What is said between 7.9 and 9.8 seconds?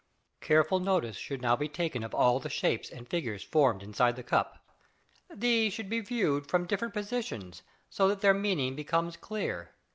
that their meaning becomes clear.